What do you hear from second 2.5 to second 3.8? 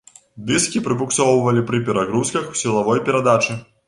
ў сілавой перадачы.